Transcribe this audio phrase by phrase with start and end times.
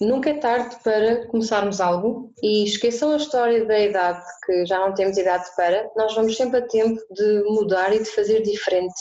[0.00, 4.92] Nunca é tarde para começarmos algo e esqueçam a história da idade, que já não
[4.92, 8.92] temos idade para, nós vamos sempre a tempo de mudar e de fazer diferente.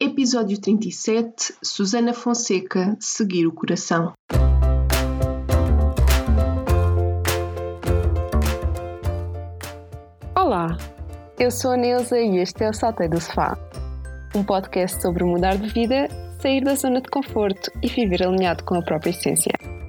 [0.00, 4.14] Episódio 37 Susana Fonseca Seguir o Coração.
[10.34, 10.78] Olá,
[11.38, 13.54] eu sou a Neuza e este é o Saltei do Sofá,
[14.34, 16.08] um podcast sobre mudar de vida,
[16.40, 19.81] sair da zona de conforto e viver alinhado com a própria essência.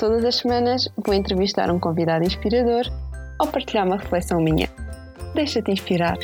[0.00, 2.84] Todas as semanas vou entrevistar um convidado inspirador
[3.38, 4.66] ou partilhar uma reflexão minha.
[5.34, 6.16] Deixa-te inspirar.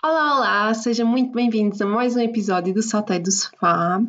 [0.00, 4.00] Olá, olá, sejam muito bem-vindos a mais um episódio do Salteio do Sofá.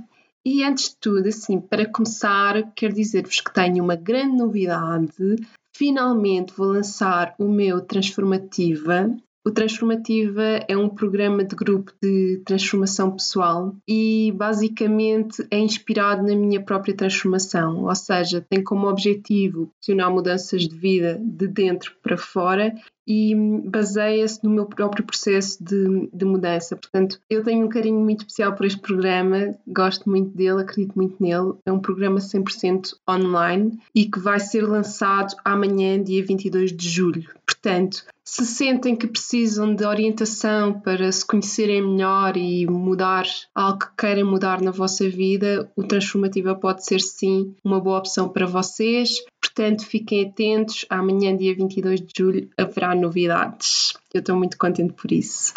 [0.45, 5.37] E antes de tudo, assim, para começar, quero dizer-vos que tenho uma grande novidade.
[5.75, 9.09] Finalmente vou lançar o meu Transformativa,
[9.43, 16.35] o Transformativa é um programa de grupo de transformação pessoal e basicamente é inspirado na
[16.35, 22.17] minha própria transformação, ou seja, tem como objetivo proporcionar mudanças de vida de dentro para
[22.17, 22.73] fora
[23.07, 23.35] e
[23.65, 26.75] baseia-se no meu próprio processo de, de, mudança.
[26.75, 31.15] Portanto, eu tenho um carinho muito especial por este programa, gosto muito dele, acredito muito
[31.19, 31.53] nele.
[31.65, 37.29] É um programa 100% online e que vai ser lançado amanhã, dia 22 de julho.
[37.51, 43.95] Portanto, se sentem que precisam de orientação para se conhecerem melhor e mudar algo que
[43.97, 49.17] querem mudar na vossa vida, o Transformativa pode ser sim uma boa opção para vocês.
[49.41, 50.85] Portanto, fiquem atentos.
[50.89, 53.93] Amanhã, dia 22 de julho, haverá novidades.
[54.13, 55.53] Eu estou muito contente por isso.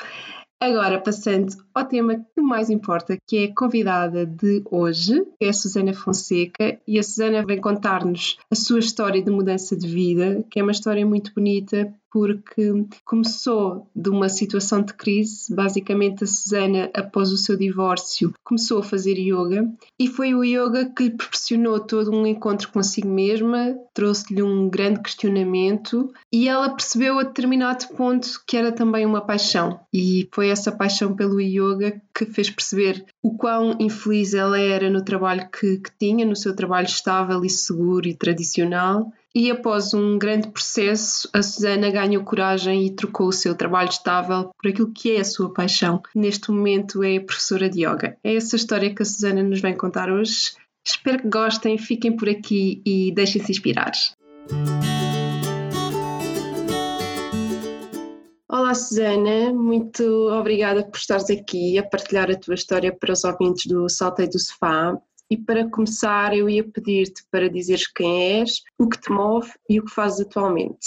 [0.65, 5.51] Agora, passando ao tema que mais importa, que é a convidada de hoje, que é
[5.51, 10.43] a Susana Fonseca, e a Susana vem contar-nos a sua história de mudança de vida,
[10.51, 15.53] que é uma história muito bonita, porque começou de uma situação de crise.
[15.53, 20.84] Basicamente, a Susana, após o seu divórcio, começou a fazer yoga e foi o yoga
[20.97, 27.19] que lhe proporcionou todo um encontro consigo mesma, trouxe-lhe um grande questionamento e ela percebeu
[27.19, 29.81] a determinado ponto que era também uma paixão.
[29.93, 35.03] E foi essa paixão pelo yoga que fez perceber o quão infeliz ela era no
[35.03, 40.17] trabalho que, que tinha, no seu trabalho estável e seguro e tradicional e após um
[40.17, 45.17] grande processo, a Susana ganhou coragem e trocou o seu trabalho estável por aquilo que
[45.17, 46.00] é a sua paixão.
[46.15, 48.17] Neste momento é professora de yoga.
[48.23, 50.53] É essa história que a Susana nos vem contar hoje.
[50.87, 53.91] Espero que gostem, fiquem por aqui e deixem-se inspirar.
[58.49, 63.67] Olá Susana, muito obrigada por estares aqui a partilhar a tua história para os ouvintes
[63.67, 64.97] do Saltei do Sofá.
[65.31, 69.81] E para começar, eu ia pedir-te para dizeres quem és, o que te move e
[69.81, 70.87] o que fazes atualmente.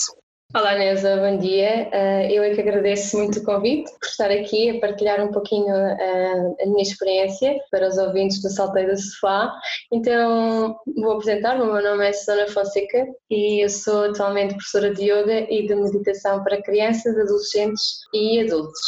[0.56, 1.90] Olá Nesa, bom dia.
[1.92, 5.76] Eh, eu é que agradeço muito o convite por estar aqui a partilhar um pouquinho
[5.76, 9.54] eh, a minha experiência para os ouvintes do Salteio do Sofá.
[9.92, 11.64] Então, vou apresentar-me.
[11.64, 15.76] O meu nome é Susana Fonseca e eu sou atualmente professora de Yoga e de
[15.76, 17.84] Meditação para crianças, adolescentes
[18.14, 18.80] e adultos.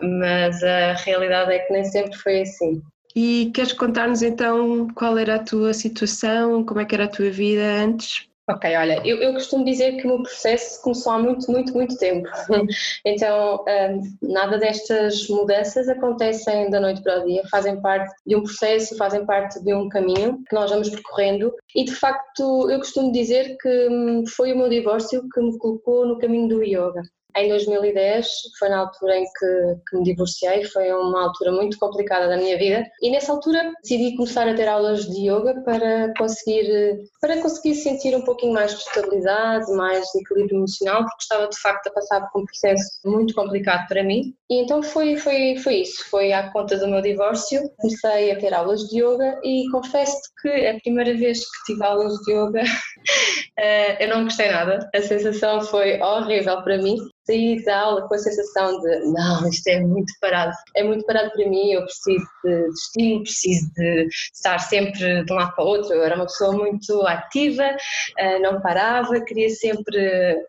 [0.00, 2.80] Mas a realidade é que nem sempre foi assim.
[3.14, 7.30] E queres contar-nos então qual era a tua situação, como é que era a tua
[7.30, 8.28] vida antes?
[8.50, 11.98] Ok, olha, eu, eu, costumo dizer que o meu processo começou há muito, muito, muito
[11.98, 12.26] tempo.
[13.04, 18.42] Então, um, nada destas mudanças acontecem da noite para o dia, fazem parte de um
[18.42, 21.52] processo, fazem parte de um caminho que nós vamos percorrendo.
[21.74, 26.06] E de facto, eu costumo dizer que hum, foi o meu divórcio que me colocou
[26.06, 27.02] no caminho do yoga.
[27.38, 28.26] Em 2010
[28.58, 32.58] foi na altura em que, que, me divorciei, foi uma altura muito complicada da minha
[32.58, 37.76] vida e nessa altura decidi começar a ter aulas de yoga para conseguir, para conseguir
[37.76, 41.92] sentir um pouquinho mais de estabilidade, mais de equilíbrio emocional, porque estava de facto a
[41.92, 44.34] passar por um processo muito complicado para mim.
[44.50, 48.52] E então foi, foi, foi isso, foi à conta do meu divórcio, comecei a ter
[48.52, 52.62] aulas de yoga e confesso que a primeira vez que tive aulas de yoga
[53.58, 56.96] eh, eu não gostei nada, a sensação foi horrível para mim
[57.28, 61.30] saí da aula com a sensação de não, isto é muito parado, é muito parado
[61.30, 65.64] para mim, eu preciso de, de estímulo, preciso de estar sempre de um lado para
[65.64, 67.76] o outro, eu era uma pessoa muito ativa,
[68.16, 69.98] eh, não parava, queria sempre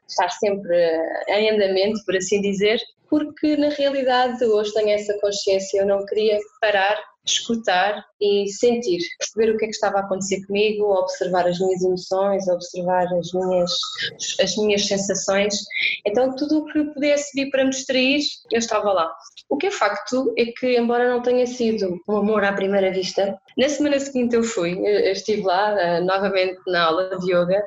[0.07, 0.75] estar sempre
[1.27, 2.79] em andamento, por assim dizer,
[3.09, 6.97] porque na realidade hoje tenho essa consciência, eu não queria parar
[7.31, 11.81] escutar e sentir, perceber o que é que estava a acontecer comigo, observar as minhas
[11.81, 13.71] emoções, observar as minhas,
[14.41, 15.55] as minhas sensações.
[16.05, 18.19] Então, tudo o que pudesse vir para me distrair,
[18.51, 19.11] eu estava lá.
[19.49, 23.35] O que é facto é que, embora não tenha sido um amor à primeira vista,
[23.57, 27.61] na semana seguinte eu fui, eu estive lá uh, novamente na aula de yoga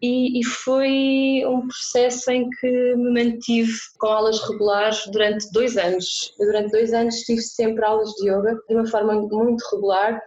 [0.00, 6.34] e, e, foi um processo em que me mantive com aulas regulares durante dois anos.
[6.38, 10.20] Eu, durante dois anos tive sempre aulas de yoga de uma forma muito regular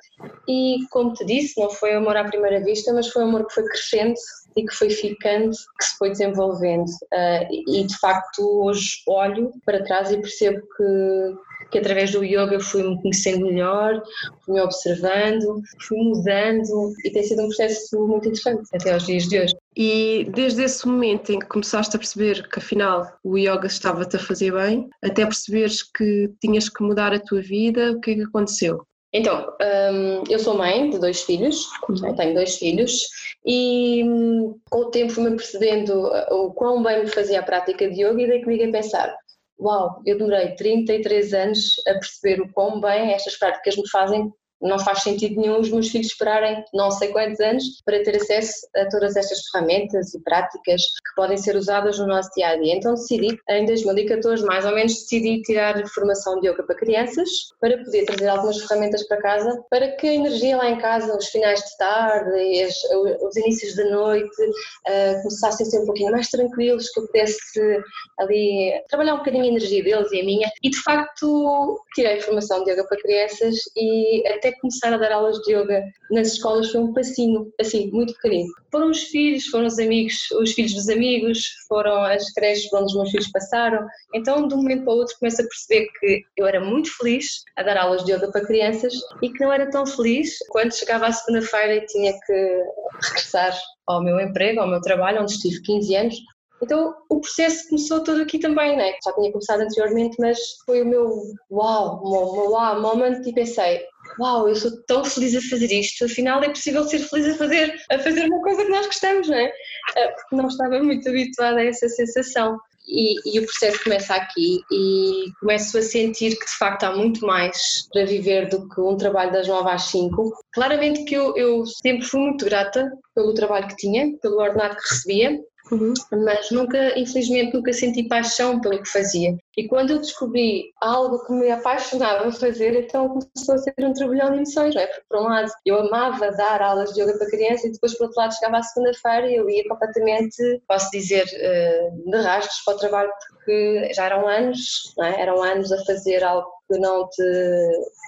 [0.48, 3.66] e, como te disse, não foi amor à primeira vista, mas foi amor que foi
[3.66, 4.16] crescendo
[4.58, 6.90] e que foi ficando, que se foi desenvolvendo.
[7.14, 12.60] Uh, e de facto hoje olho para trás e percebo que, que através do yoga
[12.60, 14.02] fui me conhecendo melhor,
[14.44, 19.28] fui me observando, fui mudando e tem sido um processo muito interessante até aos dias
[19.28, 19.56] de hoje.
[19.76, 24.20] E desde esse momento em que começaste a perceber que afinal o yoga estava-te a
[24.20, 28.24] fazer bem, até perceberes que tinhas que mudar a tua vida, o que é que
[28.24, 28.84] aconteceu?
[29.18, 29.52] Então,
[29.92, 32.16] um, eu sou mãe de dois filhos, uhum.
[32.16, 33.02] tenho dois filhos,
[33.44, 37.90] e um, com o tempo fui-me percebendo uh, o quão bem me fazia a prática
[37.90, 39.18] de yoga e dei comigo a pensar,
[39.60, 44.32] uau, eu durei 33 anos a perceber o quão bem estas práticas me fazem
[44.62, 48.68] não faz sentido nenhum os meus filhos esperarem não sei quantos anos para ter acesso
[48.76, 52.76] a todas estas ferramentas e práticas que podem ser usadas no nosso dia a dia.
[52.76, 57.78] Então decidi, em 2014, mais ou menos, decidi tirar formação de yoga para crianças para
[57.78, 61.60] poder trazer algumas ferramentas para casa para que a energia lá em casa, os finais
[61.60, 62.76] de tarde, as,
[63.22, 67.84] os inícios da noite, uh, começassem a ser um pouquinho mais tranquilos, que eu pudesse
[68.20, 70.50] ali trabalhar um bocadinho a energia deles e a minha.
[70.64, 75.12] E de facto tirei formação de yoga para crianças e até até começar a dar
[75.12, 78.50] aulas de yoga nas escolas foi um passinho, assim, muito pequenino.
[78.72, 82.96] Foram os filhos, foram os amigos, os filhos dos amigos, foram as creches onde os
[82.96, 83.86] meus filhos passaram.
[84.14, 87.44] Então, de um momento para o outro, começo a perceber que eu era muito feliz
[87.58, 91.08] a dar aulas de yoga para crianças e que não era tão feliz quando chegava
[91.08, 92.64] à segunda-feira e tinha que
[93.04, 93.58] regressar
[93.88, 96.16] ao meu emprego, ao meu trabalho, onde estive 15 anos,
[96.62, 98.94] então o processo começou todo aqui também, né?
[99.04, 101.08] Já tinha começado anteriormente, mas foi o meu
[101.50, 103.86] o meu wow moment e pensei,
[104.20, 107.76] uau, eu sou tão feliz a fazer isto, afinal é possível ser feliz a fazer,
[107.92, 109.52] a fazer uma coisa que nós gostamos, não é?
[109.96, 112.58] Ah, porque não estava muito habituada a essa sensação.
[112.88, 117.26] E, e, o processo começa aqui e começo a sentir que de facto há muito
[117.26, 120.32] mais para viver do que um trabalho das 9 às 5.
[120.54, 124.90] Claramente que eu, eu sempre fui muito grata pelo trabalho que tinha, pelo ordenado que
[124.90, 125.38] recebia,
[125.72, 125.94] Uhum.
[126.24, 129.38] Mas nunca, infelizmente, nunca senti paixão pelo que fazia.
[129.58, 133.94] E quando eu descobri algo que me apaixonava a fazer, então começou a ser um
[133.94, 134.88] trabalhão de emoções, não é?
[134.88, 138.06] Porque, por um lado, eu amava dar aulas de yoga para crianças e depois, por
[138.06, 142.76] outro lado, chegava à segunda-feira e eu ia completamente, posso dizer, eh, de rastros para
[142.76, 145.22] o trabalho, porque já eram anos, não é?
[145.22, 147.24] Eram anos a fazer algo que não te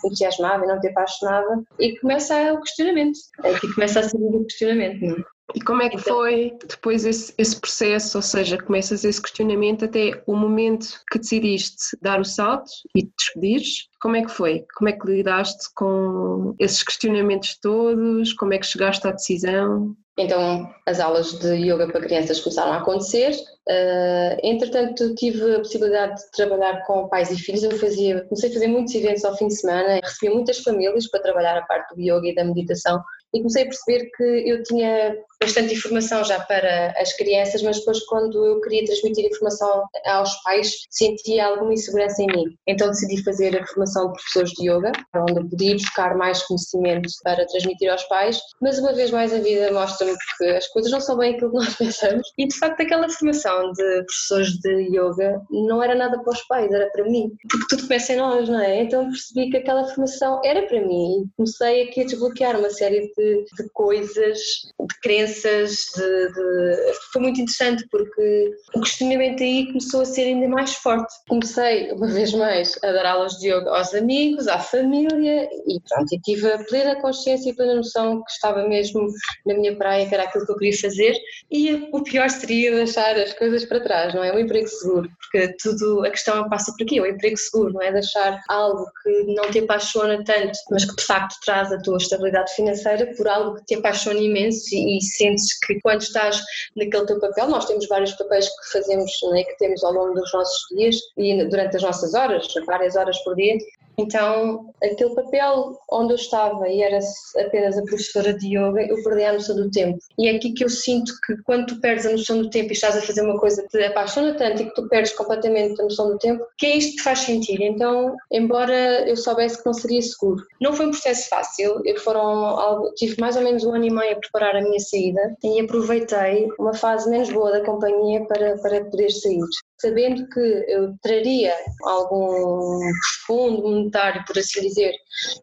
[0.05, 5.01] entusiasmava e não te apaixonava e começa o questionamento, aqui começa a ser o questionamento,
[5.01, 5.38] não é?
[5.55, 8.17] E como é que então, foi depois esse, esse, processo?
[8.17, 13.11] Ou seja, começas esse questionamento até o momento que decidiste dar o salto e te
[13.17, 13.87] despedires?
[14.01, 14.65] Como é que foi?
[14.75, 18.33] Como é que lidaste com esses questionamentos todos?
[18.33, 19.95] Como é que chegaste à decisão?
[20.19, 23.31] Então, as aulas de yoga para crianças começaram a acontecer.
[23.69, 27.63] Uh, entretanto, tive a possibilidade de trabalhar com pais e filhos.
[27.63, 31.21] Eu fazia, comecei a fazer muitos eventos ao fim de semana, recebia muitas famílias para
[31.21, 33.01] trabalhar a parte do yoga e da meditação
[33.33, 37.99] e comecei a perceber que eu tinha bastante informação já para as crianças, mas depois
[38.05, 42.45] quando eu queria transmitir informação aos pais sentia alguma insegurança em mim.
[42.67, 47.09] Então decidi fazer a formação de professores de yoga, onde eu podia buscar mais conhecimento
[47.23, 50.99] para transmitir aos pais, mas uma vez mais a vida mostra-me que as coisas não
[50.99, 55.41] são bem aquilo que nós pensamos e de facto aquela formação de professores de yoga
[55.49, 58.59] não era nada para os pais, era para mim, porque tudo começa em nós, não
[58.59, 58.83] é?
[58.83, 63.07] Então percebi que aquela formação era para mim e comecei aqui a desbloquear uma série
[63.15, 64.39] de de, de coisas,
[64.79, 70.47] de crenças, de, de, foi muito interessante porque o questionamento aí começou a ser ainda
[70.47, 71.13] mais forte.
[71.27, 76.13] Comecei, uma vez mais, a dar aulas de yoga aos amigos, à família e pronto,
[76.13, 79.07] e tive a plena consciência e plena noção que estava mesmo
[79.45, 81.15] na minha praia, que era aquilo que eu queria fazer
[81.51, 84.33] e o pior seria deixar as coisas para trás, não é?
[84.33, 87.81] O emprego seguro, porque tudo, a questão passa por aqui, é o emprego seguro, não
[87.81, 87.91] é?
[87.91, 92.53] Deixar algo que não te apaixona tanto, mas que de facto traz a tua estabilidade
[92.53, 96.41] financeira por algo que te apaixona imenso e, e, sentes que quando estás
[96.75, 100.31] naquele teu papel, nós temos vários papéis que fazemos, né, que temos ao longo dos
[100.33, 103.57] nossos dias e durante as nossas horas, várias horas por dia,
[103.99, 106.99] Então, aquele papel onde eu estava e era
[107.45, 109.99] apenas a professora de yoga, eu perdi a noção do tempo.
[110.17, 112.73] E é aqui que eu sinto que quando tu perdes a noção do tempo e
[112.73, 115.83] estás a fazer uma coisa que te apaixona tanto e que tu perdes completamente a
[115.83, 117.61] noção do tempo, que é isto que faz sentido.
[117.61, 121.81] Então, embora eu soubesse que não seria seguro, não foi um processo fácil.
[121.83, 125.35] Eu foram, tive mais ou menos um ano e meio a preparar a minha saída
[125.43, 129.39] e aproveitei uma fase menos boa da companhia para, para poder sair
[129.79, 132.79] sabendo que eu traria algum
[133.25, 134.93] fundo monetário, por assim dizer,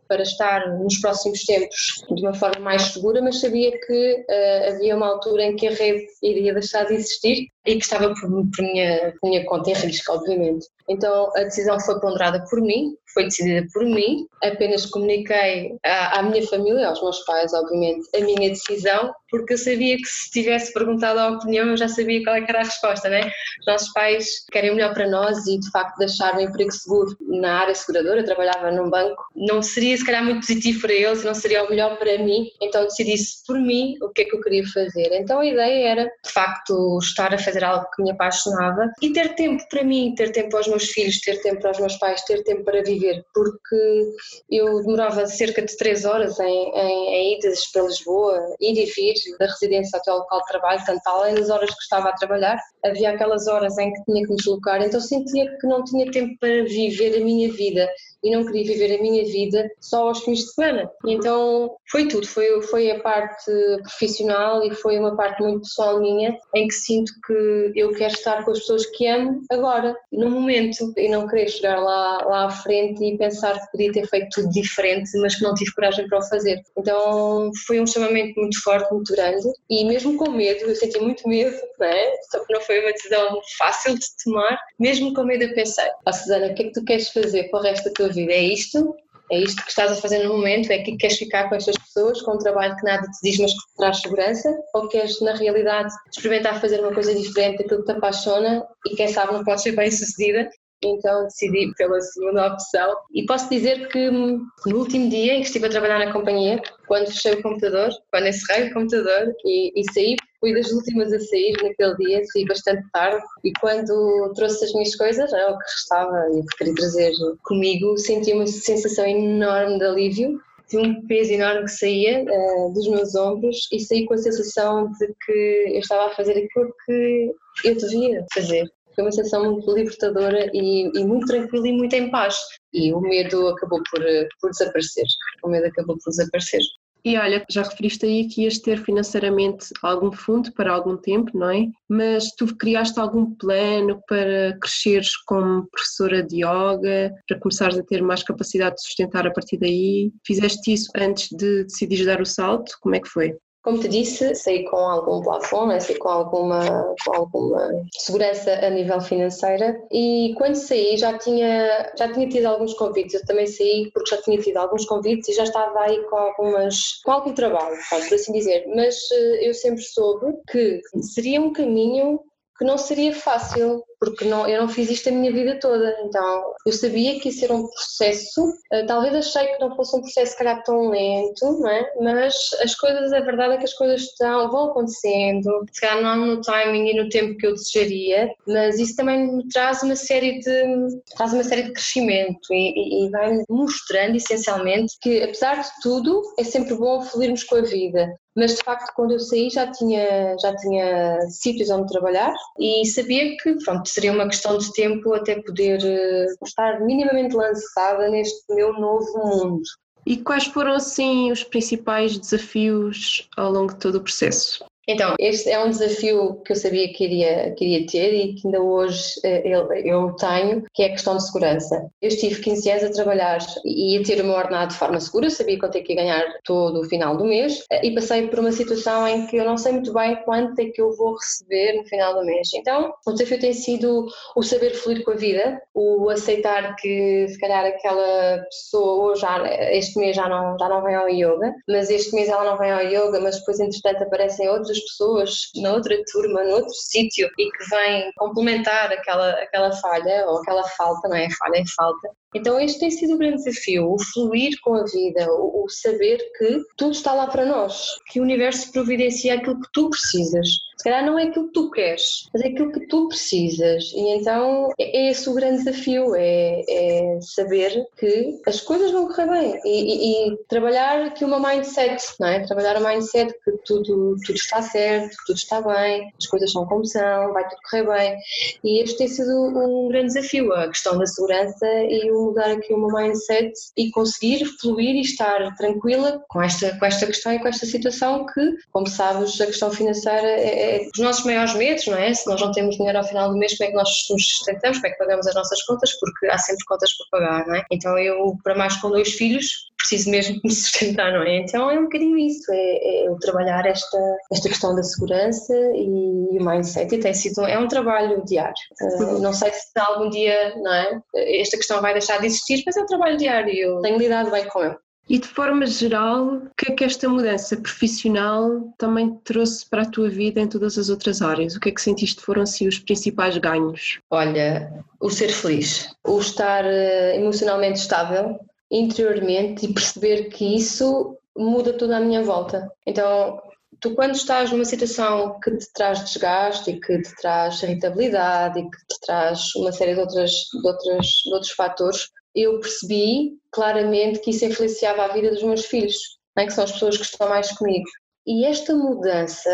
[0.06, 4.96] para estar nos próximos tempos de uma forma mais segura, mas sabia que uh, havia
[4.96, 8.62] uma altura em que a rede iria deixar de existir e que estava por, por,
[8.62, 10.66] minha, minha conta em risco, obviamente.
[10.88, 16.22] Então a decisão foi ponderada por mim, foi decidida por mim, apenas comuniquei à, à,
[16.22, 20.72] minha família, aos meus pais, obviamente, a minha decisão, porque eu sabia que se tivesse
[20.72, 23.22] perguntado a opinião eu já sabia qual é era a resposta, né?
[23.60, 27.16] Os nossos pais querem o melhor para nós e de facto deixar um emprego seguro
[27.20, 31.24] na área seguradora, eu trabalhava num banco, não seria se calhar muito positivo para eles,
[31.24, 34.40] não seria o melhor para mim, então decidi-se por mim o que é que eu
[34.40, 35.08] queria fazer.
[35.12, 39.34] Então a ideia era de facto estar a fazer algo que me apaixonava e ter
[39.34, 42.22] tempo para mim, ter tempo para os meus filhos, ter tempo para os meus pais,
[42.22, 44.12] ter tempo para viver viver, porque
[44.50, 49.14] eu demorava cerca de três horas em, em, em idas para Lisboa, ir e vir
[49.38, 52.58] da residência até o local de trabalho, tanto além das horas que estava a trabalhar,
[52.84, 56.36] havia aquelas horas em que tinha que me deslocar, então sentia que não tinha tempo
[56.40, 57.88] para viver a minha vida
[58.22, 60.90] e não queria viver a minha vida só aos fins de semana.
[61.06, 63.50] Então foi tudo, foi, foi a parte
[63.82, 67.34] profissional e foi uma parte muito pessoal minha em que sinto que
[67.74, 71.80] eu quero estar com as pessoas que amo agora, no momento, e não querer chegar
[71.80, 75.54] lá, lá à frente e pensar que podia ter feito tudo diferente, mas que não
[75.54, 76.62] tive coragem para o fazer.
[76.76, 81.28] Então foi um chamamento muito forte, muito grande e mesmo com medo, eu senti muito
[81.28, 82.12] medo, não é?
[82.30, 86.12] Só que não foi uma decisão fácil de tomar, mesmo com medo eu pensei, oh,
[86.12, 88.32] Susana, o que é que tu queres fazer para o resto da tua vida?
[88.32, 88.94] É isto?
[89.30, 90.70] É isto que estás a fazer no momento?
[90.70, 93.52] É que queres ficar com estas pessoas, com um trabalho que nada te diz, mas
[93.52, 94.56] que te traz segurança?
[94.74, 99.08] Ou queres, na realidade, experimentar fazer uma coisa diferente daquilo que te apaixona e quem
[99.08, 100.48] sabe não pode ser bem sucedida
[100.86, 102.96] então decidi pela segunda opção.
[103.12, 107.06] E posso dizer que no último dia em que estive a trabalhar na companhia, quando
[107.06, 111.52] fechei o computador, quando encerrei o computador e, e saí, fui das últimas a sair
[111.62, 116.28] naquele dia, saí bastante tarde e quando trouxe as minhas coisas, é, o que restava
[116.32, 117.12] e que queria trazer
[117.44, 122.88] comigo, senti uma sensação enorme de alívio de um peso enorme que saía uh, dos
[122.88, 127.34] meus ombros e saí com a sensação de que eu estava a fazer aquilo que
[127.64, 132.10] eu devia fazer foi uma sensação muito libertadora e, e, muito tranquila e muito em
[132.10, 132.34] paz.
[132.72, 134.02] E o medo acabou por,
[134.40, 135.04] por desaparecer.
[135.44, 136.62] O medo acabou por desaparecer.
[137.04, 141.50] E olha, já referiste aí que ias ter financeiramente algum fundo para algum tempo, não
[141.50, 141.66] é?
[141.88, 148.02] Mas tu criaste algum plano para cresceres como professora de yoga, para começares a ter
[148.02, 150.10] mais capacidade de sustentar a partir daí?
[150.26, 152.72] Fizeste isso antes de decidir dar o salto?
[152.80, 153.36] Como é que foi?
[153.66, 155.80] Como te disse, saí com algum plafond, né?
[155.80, 159.76] saí com alguma, com alguma segurança a nível financeira.
[159.90, 164.22] E quando saí já tinha, já tinha tido alguns convites, eu também saí porque já
[164.22, 168.32] tinha tido alguns convites e já estava aí com, algumas, com algum trabalho, pode assim
[168.32, 172.20] dizer, mas eh, eu sempre soube que seria um caminho
[172.56, 176.54] que não seria fácil, porque não, eu não fiz isto a minha vida toda, então
[176.66, 180.32] eu sabia que ia ser um processo, uh, talvez achei que não fosse um processo
[180.32, 181.94] se calhar tão lento, não é?
[182.00, 186.26] mas as coisas, a verdade é que as coisas estão, vão acontecendo, se calhar não
[186.26, 190.38] no timing e no tempo que eu desejaria, mas isso também me traz uma série
[190.40, 195.68] de, traz uma série de crescimento e, e, e vai mostrando essencialmente que apesar de
[195.82, 199.70] tudo é sempre bom fluirmos com a vida, mas de facto quando eu saí já
[199.70, 205.12] tinha, já tinha sítios onde trabalhar e sabia que pronto, seria uma questão de tempo
[205.14, 209.62] até poder eh, estar minimamente lançada neste meu novo mundo.
[210.06, 214.64] E quais foram assim os principais desafios ao longo de todo o processo?
[214.88, 218.46] Então, este é um desafio que eu sabia que iria, que iria ter e que
[218.46, 219.42] ainda hoje eh,
[219.84, 221.90] eu, tenho, que é a questão de segurança.
[222.00, 225.28] Eu estive 15 anos a trabalhar e a ter o meu ordenado de forma segura,
[225.28, 228.52] sabia quanto é que ganhar todo o final do mês eh, e passei por uma
[228.52, 231.84] situação em que eu não sei muito bem quanto é que eu vou receber no
[231.86, 232.48] final do mês.
[232.54, 237.38] Então, o desafio tem sido o saber fluir com a vida, o aceitar que se
[237.40, 239.36] calhar aquela pessoa já
[239.72, 242.70] este mês já não, já não vem ao yoga, mas este mês ela não vem
[242.70, 247.28] ao yoga, mas depois entretanto aparecem outros outras pessoas na outra turma, no outro sítio
[247.38, 252.10] e que vêm complementar aquela, aquela falha ou aquela falta, não é falha, é falta.
[252.34, 256.18] Então este tem sido o grande desafio, o fluir com a vida, o, o saber
[256.36, 260.46] que tudo está lá para nós, que o universo providencia aquilo que tu precisas.
[260.76, 263.84] Se calhar não é aquilo que tu queres, mas é aquilo que tu precisas.
[263.94, 269.08] E então é, é esse o grande desafio, é, é saber que as coisas vão
[269.08, 272.46] correr bem e, e, e, trabalhar aqui uma mindset, não é?
[272.46, 276.84] Trabalhar a mindset que tudo, tudo está certo, tudo está bem, as coisas são como
[276.84, 278.18] são, vai tudo correr bem.
[278.62, 282.72] E este tem sido um grande desafio, a questão da segurança e o mudar aqui
[282.72, 287.38] o meu mindset e conseguir fluir e estar tranquila com esta, com esta questão e
[287.38, 291.86] com esta situação que, como sabes, a questão financeira é, é os nossos maiores medos,
[291.86, 292.12] não é?
[292.12, 294.78] Se nós não temos dinheiro ao final do mês, como é que nós nos sustentamos,
[294.78, 297.64] como é que pagamos as nossas contas, porque há sempre contas para pagar, não é?
[297.70, 301.38] Então eu, para mais com dois filhos, preciso mesmo de me sustentar, não é?
[301.38, 303.98] Então é um bocadinho isso, é, é trabalhar esta,
[304.32, 308.54] esta questão da segurança e, o mindset e tem sido, é um trabalho diário.
[308.80, 311.00] Uh, não sei se algum dia, não é?
[311.14, 314.30] Esta questão vai deixar de existir, mas é um trabalho diário e eu tenho lidado
[314.30, 314.76] bem com ele.
[315.08, 319.88] E de forma geral, o que é que esta mudança profissional também trouxe para a
[319.88, 321.54] tua vida em todas as outras áreas?
[321.54, 324.00] O que é que sentiste foram assim os principais ganhos?
[324.10, 328.36] Olha, o ser feliz, o estar eh, emocionalmente estável,
[328.70, 332.70] interiormente e perceber que isso muda toda a minha volta.
[332.86, 333.40] Então,
[333.80, 338.62] tu quando estás numa situação que te traz desgaste e que te traz irritabilidade e
[338.62, 344.20] que te traz uma série de, outras, de, outras, de outros fatores, eu percebi claramente
[344.20, 346.46] que isso influenciava a vida dos meus filhos, é?
[346.46, 347.86] que são as pessoas que estão mais comigo.
[348.26, 349.50] E esta mudança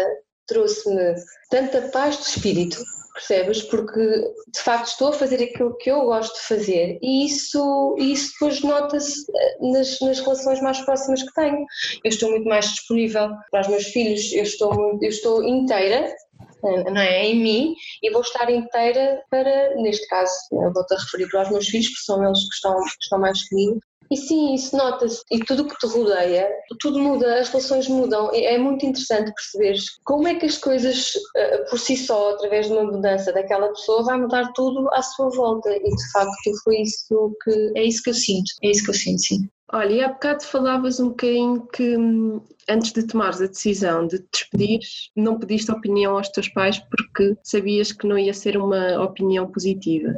[0.47, 1.15] trouxe-me
[1.51, 2.83] tanta paz de espírito,
[3.15, 3.63] percebes?
[3.63, 8.33] Porque de facto estou a fazer aquilo que eu gosto de fazer e isso, isso
[8.33, 11.65] depois nota-se eh, nas, nas relações mais próximas que tenho.
[12.05, 16.15] Eu estou muito mais disponível para os meus filhos, eu estou, eu estou inteira
[16.63, 21.43] não é, em mim e vou estar inteira para, neste caso, vou-te a referir para
[21.43, 23.81] os meus filhos, porque são eles que estão, que estão mais comigo,
[24.12, 25.23] e sim, isso nota-se.
[25.31, 26.49] E tudo o que te rodeia,
[26.81, 28.31] tudo muda, as relações mudam.
[28.35, 32.73] É muito interessante perceber como é que as coisas, eh, por si só, através de
[32.73, 35.71] uma mudança daquela pessoa, vai mudar tudo à sua volta.
[35.71, 37.73] E de facto foi isso que.
[37.76, 38.50] É isso que eu sinto.
[38.62, 39.49] É isso que eu sinto, sim.
[39.75, 44.19] Olha, e há bocado falavas um bocadinho que hum, antes de tomares a decisão de
[44.19, 44.81] te despedir,
[45.16, 50.14] não pediste opinião aos teus pais porque sabias que não ia ser uma opinião positiva.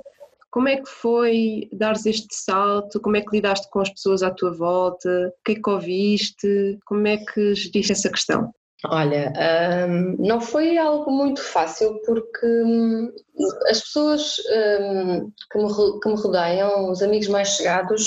[0.54, 3.00] Como é que foi dares este salto?
[3.00, 5.32] Como é que lidaste com as pessoas à tua volta?
[5.40, 6.78] O que é que ouviste?
[6.86, 8.52] Como é que geriste essa questão?
[8.86, 9.32] Olha,
[9.88, 13.10] um, não foi algo muito fácil porque um,
[13.68, 14.36] as pessoas
[14.80, 18.06] um, que, me, que me rodeiam, os amigos mais chegados,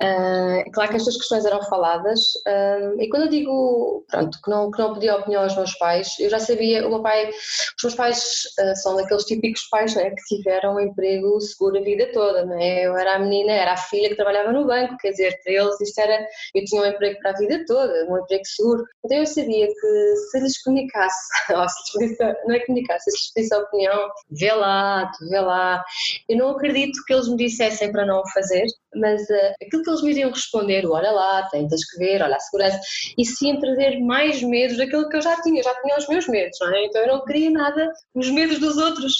[0.00, 4.70] Uh, claro que estas questões eram faladas uh, e quando eu digo pronto, que, não,
[4.70, 7.94] que não pedi opinião aos meus pais, eu já sabia, o meu pai, os meus
[7.96, 12.46] pais uh, são daqueles típicos pais né, que tiveram um emprego seguro a vida toda,
[12.46, 12.86] né?
[12.86, 15.80] eu era a menina, era a filha que trabalhava no banco, quer dizer, para eles
[15.80, 19.26] isto era, eu tinha um emprego para a vida toda, um emprego seguro, então eu
[19.26, 23.54] sabia que se lhes comunicasse, ou se lhes pedisse, não é comunicasse, se lhes pedisse
[23.54, 25.84] a opinião, vê lá, tu vê lá,
[26.28, 29.22] eu não acredito que eles me dissessem para não o fazer, mas
[29.62, 32.80] aquilo que eles me iriam responder, olha lá, tens que ver, olha a segurança,
[33.16, 36.28] e sim trazer mais medos daquilo que eu já tinha, eu já tinha os meus
[36.28, 36.84] medos, não é?
[36.84, 39.12] Então eu não queria nada os medos dos outros.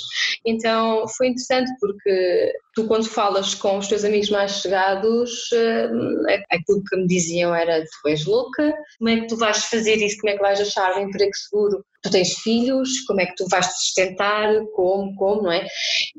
[0.45, 5.91] Então foi interessante porque tu quando falas com os teus amigos mais chegados, eh,
[6.51, 10.17] aquilo que me diziam era tu és louca, como é que tu vais fazer isso,
[10.21, 13.47] como é que vais achar um emprego seguro tu tens filhos, como é que tu
[13.49, 15.67] vais te sustentar, como, como, não é?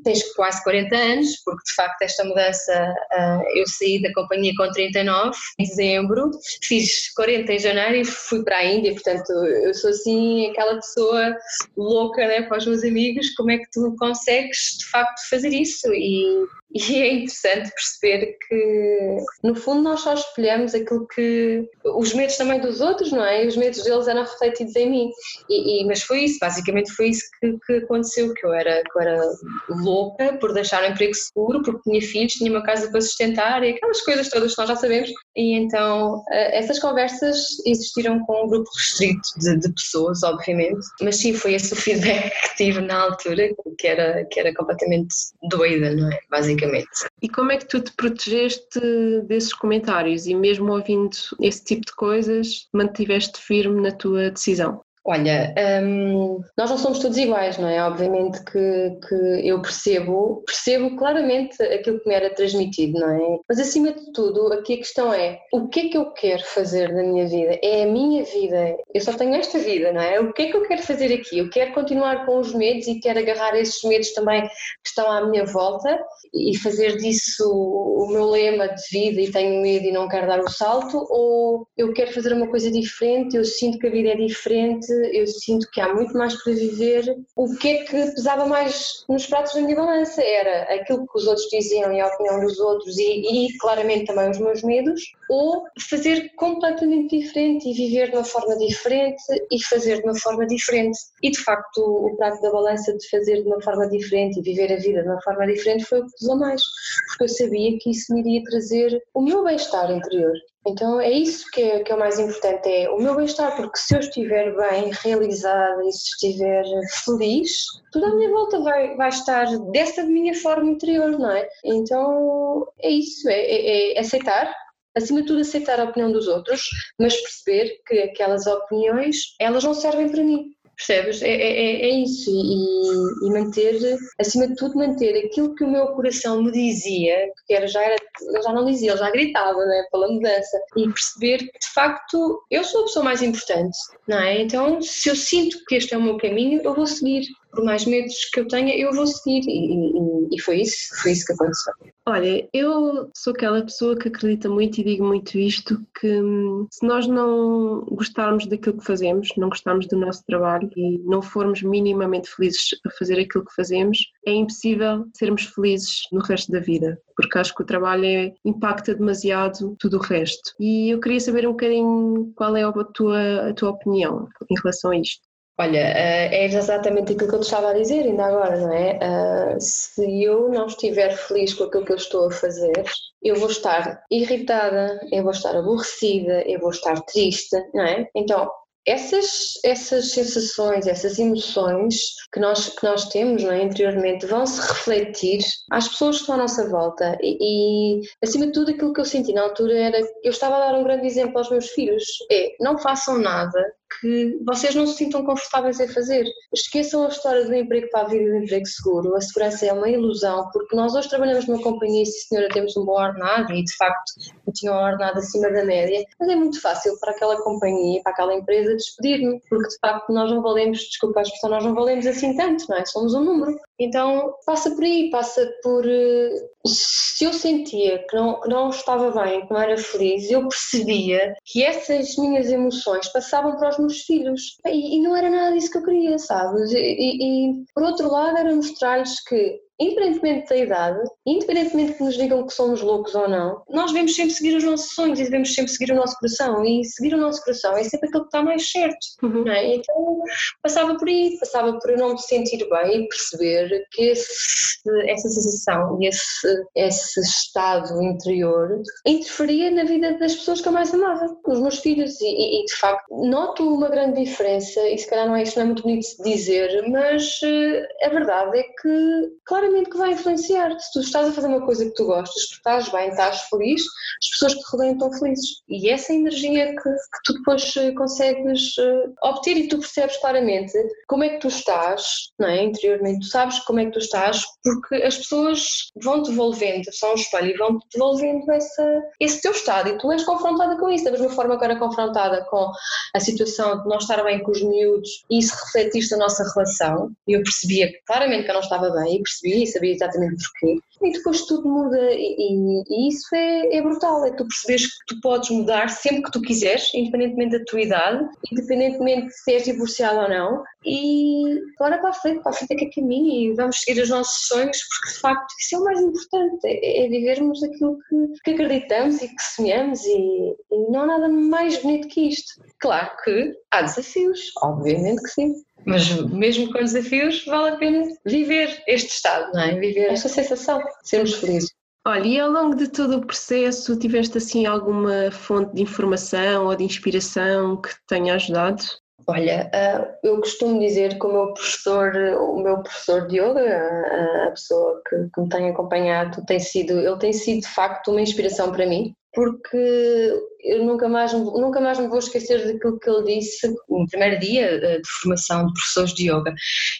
[0.04, 4.70] Tens quase 40 anos, porque de facto esta mudança, uh, eu saí da companhia com
[4.70, 6.30] 39 em dezembro,
[6.62, 11.36] fiz 40 em janeiro e fui para a Índia, portanto eu sou assim aquela pessoa
[11.76, 15.92] louca né, para os meus amigos, como é que tu consegues de facto fazer isso?
[15.92, 21.68] E e é interessante perceber que, no fundo, nós só espelhamos aquilo que.
[21.84, 23.44] os medos também dos outros, não é?
[23.44, 25.10] E os medos deles eram refletidos em mim.
[25.48, 28.98] E, e mas foi isso, basicamente foi isso que, que, aconteceu: que eu, era, que
[28.98, 29.20] eu era
[29.68, 33.70] louca por deixar um emprego seguro, porque tinha filhos, tinha uma casa para sustentar e
[33.70, 35.10] aquelas coisas todas que nós já sabemos.
[35.36, 40.86] E então, eh, essas conversas existiram com um grupo restrito de, de pessoas, obviamente.
[41.00, 45.14] Mas sim, foi esse o feedback que tive na altura, que era, que era completamente
[45.48, 46.18] doida, não é?
[46.30, 47.08] Basicamente basicamente.
[47.22, 48.80] E como é que tu te protegeste
[49.26, 54.82] desses comentários e mesmo ouvindo esse tipo de coisas, mantiveste firme na tua decisão?
[55.04, 57.82] Olha, hum, nós não somos todos iguais, não é?
[57.82, 63.38] Obviamente que, que eu percebo, percebo claramente aquilo que me era transmitido, não é?
[63.48, 66.92] Mas acima de tudo, aqui a questão é o que é que eu quero fazer
[66.94, 67.58] da minha vida?
[67.62, 70.20] É a minha vida, eu só tenho esta vida, não é?
[70.20, 71.38] O que é que eu quero fazer aqui?
[71.38, 75.26] Eu quero continuar com os medos e quero agarrar esses medos também que estão à
[75.26, 75.98] minha volta
[76.34, 80.40] e fazer disso o meu lema de vida e tenho medo e não quero dar
[80.40, 81.06] o salto?
[81.08, 85.26] Ou eu quero fazer uma coisa diferente, eu sinto que a vida é diferente, eu
[85.26, 87.04] sinto que há muito mais para viver.
[87.36, 90.22] O que é que pesava mais nos pratos da minha balança?
[90.22, 94.30] Era aquilo que os outros diziam e a opinião dos outros e, e claramente também
[94.30, 99.98] os meus medos, ou fazer completamente diferente e viver de uma forma diferente e fazer
[99.98, 100.98] de uma forma diferente.
[101.22, 104.72] E de facto, o prato da balança de fazer de uma forma diferente e viver
[104.72, 106.62] a vida de uma forma diferente foi o que pesou mais,
[107.08, 110.34] porque eu sabia que isso me iria trazer o meu bem-estar interior.
[110.66, 113.78] Então é isso que é, que é o mais importante, é o meu bem-estar, porque
[113.78, 116.64] se eu estiver bem, realizada e se estiver
[117.04, 117.50] feliz,
[117.90, 121.48] tudo à minha volta vai, vai estar dessa minha forma interior, não é?
[121.64, 124.54] Então é isso, é, é, é aceitar,
[124.94, 126.68] acima de tudo aceitar a opinião dos outros,
[126.98, 130.54] mas perceber que aquelas opiniões, elas não servem para mim.
[130.80, 131.20] Percebes?
[131.20, 132.30] É, é, é, é isso.
[132.30, 137.52] E, e, manter, acima de tudo, manter aquilo que o meu coração me dizia, que
[137.52, 137.96] era, já, era,
[138.42, 140.58] já não dizia, ele já gritava né, pela mudança.
[140.76, 143.76] E perceber que, de facto, eu sou a pessoa mais importante,
[144.08, 144.40] não é?
[144.40, 147.84] Então, se eu sinto que este é o meu caminho, eu vou seguir por mais
[147.84, 149.42] medos que eu tenha, eu vou seguir.
[149.46, 151.72] E, e, e, foi isso, foi isso que aconteceu.
[152.06, 156.86] Olha, eu sou aquela pessoa que acredita muito e digo muito isto, que hum, se
[156.86, 162.28] nós não gostarmos daquilo que fazemos, não gostarmos do nosso trabalho e não formos minimamente
[162.28, 167.38] felizes a fazer aquilo que fazemos, é impossível sermos felizes no resto da vida, porque
[167.38, 170.54] acho que o trabalho é, impacta demasiado tudo o resto.
[170.58, 174.90] E eu queria saber um bocadinho qual é a tua, a tua opinião em relação
[174.90, 175.29] a isto.
[175.60, 178.98] Olha, eh, é exatamente aquilo que eu te estava a dizer ainda agora, não é?
[178.98, 182.82] Eh, se eu não estiver feliz com aquilo que eu estou a fazer,
[183.22, 188.08] eu vou estar irritada, eu vou estar aborrecida, eu vou estar triste, não é?
[188.14, 188.50] Então,
[188.86, 195.40] essas, essas sensações, essas emoções que nós, que nós temos é, interiormente vão se refletir
[195.70, 199.04] às pessoas que estão à nossa volta e, e, acima de tudo aquilo que eu
[199.04, 202.54] senti na altura era eu estava a dar um grande exemplo aos meus filhos é
[202.60, 203.60] não façam nada
[204.00, 206.24] que vocês não se sintam confortáveis em fazer.
[206.54, 209.16] Esqueçam a história do emprego para a vida do emprego seguro.
[209.16, 212.76] A segurança é uma ilusão, porque nós hoje trabalhamos numa companhia e, se senhora, temos
[212.76, 214.12] um bom ordenado e, de facto,
[214.46, 218.12] eu tinha um ordenado acima da média, mas é muito fácil para aquela companhia, para
[218.12, 222.06] aquela empresa despedir-me, porque, de facto, nós não valemos, desculpa a expressão, nós não valemos
[222.06, 222.84] assim tanto, não é?
[222.84, 223.58] Somos um número.
[223.78, 225.86] Então, passa por aí, passa por...
[225.86, 230.46] Eh, se eu sentia que não, que não estava bem, que não era feliz, eu
[230.48, 234.56] percebia que essas minhas emoções passavam para os meus filhos.
[234.66, 236.70] E, e não era nada disso que eu queria, sabes?
[236.72, 242.16] E, e, e por outro lado, era mostrar-lhes que independentemente da idade, independentemente que nos
[242.16, 245.54] digam que somos loucos ou não, nós devemos sempre seguir os nossos sonhos e devemos
[245.54, 246.64] sempre seguir o nosso coração.
[246.64, 248.98] E seguir o nosso coração é sempre aquilo que está mais certo.
[249.22, 249.48] Uhum.
[249.48, 249.76] É?
[249.76, 250.22] Então
[250.62, 255.28] passava por aí, passava por eu não me sentir bem e perceber que esse, essa
[255.28, 261.36] sensação e esse, esse estado interior interferia na vida das pessoas que eu mais amava,
[261.46, 262.20] os meus filhos.
[262.20, 265.62] E, e de facto noto uma grande diferença, e se calhar não é, isto não
[265.62, 270.12] é muito bonito de dizer, mas uh, a verdade é que, claramente, claramente que vai
[270.12, 270.78] influenciar.
[270.78, 273.82] Se tu estás a fazer uma coisa que tu gostas, tu estás bem, estás feliz,
[274.22, 275.46] as pessoas que te rodeiam estão felizes.
[275.68, 280.72] E essa energia que, que tu depois eh, consegues uh, obter e tu percebes claramente
[281.06, 282.02] como é que tu estás,
[282.38, 282.64] não é?
[282.64, 285.66] Interiormente, tu sabes como é que tu estás, porque as pessoas
[286.02, 290.24] vão devolvendo, são um espelho e vão devolvendo essa, esse teu estado e tu és
[290.24, 292.70] confrontada com isso, da mesma forma que era confrontada com
[293.14, 297.10] a situação de não estar bem com os miúdos e isso refletiste a nossa relação.
[297.26, 300.78] E eu percebia claramente que eu não estava bem e percebi e sabia exatamente porquê.
[301.02, 305.14] E depois tudo muda e, e, e isso é, é, brutal, é tu perceberes que
[305.14, 309.64] tu podes mudar sempre que tu quiseres, independentemente da tua idade, independentemente de se és
[309.64, 313.52] divorciado ou não, e bora para a frente, para a frente é que é caminho
[313.52, 317.04] e vamos seguir os nossos sonhos, porque de facto isso é o mais importante, é,
[317.04, 321.76] é vivermos aquilo que, que, acreditamos e que sonhamos e, e não há nada mais
[321.82, 322.62] bonito que isto.
[322.80, 325.54] Claro que há desafios, obviamente que sim.
[325.84, 329.78] Mas mesmo com desafios, vale a pena viver este estado, não é?
[329.78, 331.70] Viver esta sensação, sermos felizes.
[332.06, 336.74] Olha, e ao longo de todo o processo, tiveste assim alguma fonte de informação ou
[336.74, 338.82] de inspiração que te tenha ajudado?
[339.30, 344.50] Olha, ah, eu costumo dizer que o meu professor, o meu professor de yoga, a
[344.50, 348.72] pessoa que, que me tem acompanhado, tem sido, ele tem sido de facto uma inspiração
[348.72, 349.14] para mim.
[349.32, 354.38] porque eu nunca mais, nunca mais me vou esquecer daquilo que ele disse no primeiro
[354.40, 356.54] dia eh, de formação de professores de yoga.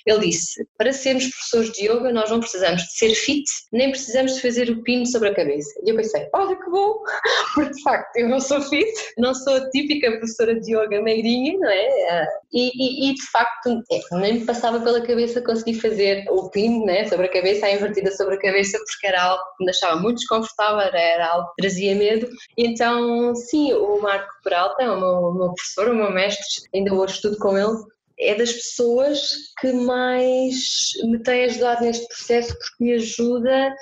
[0.07, 4.35] Ele disse: para sermos professores de yoga, nós não precisamos de ser fit, nem precisamos
[4.35, 5.71] de fazer o pino sobre a cabeça.
[5.85, 7.03] E eu pensei: olha que bom,
[7.55, 11.59] porque de facto eu não sou fit, não sou a típica professora de yoga meirinha,
[11.59, 12.11] não é?
[12.11, 16.51] Ah, e, e, e de facto é, nem me passava pela cabeça conseguir fazer o
[16.51, 19.67] pino né, sobre a cabeça, a invertida sobre a cabeça, porque era algo que me
[19.67, 22.29] deixava muito desconfortável, era algo que trazia medo.
[22.57, 26.95] Então, sim, o Marco Peralta é o meu, o meu professor, o meu mestre, ainda
[26.95, 27.77] hoje estudo com ele,
[28.21, 33.75] é das pessoas que mais me tem ajudado neste processo porque me ajuda